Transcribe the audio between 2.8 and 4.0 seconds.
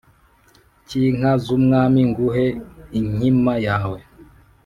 inkima yawe